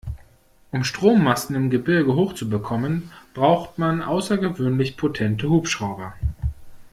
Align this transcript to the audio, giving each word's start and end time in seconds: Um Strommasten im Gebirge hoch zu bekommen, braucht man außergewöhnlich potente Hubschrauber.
Um 0.71 0.83
Strommasten 0.83 1.55
im 1.55 1.69
Gebirge 1.69 2.15
hoch 2.15 2.33
zu 2.33 2.49
bekommen, 2.49 3.11
braucht 3.35 3.77
man 3.77 4.01
außergewöhnlich 4.01 4.97
potente 4.97 5.47
Hubschrauber. 5.47 6.15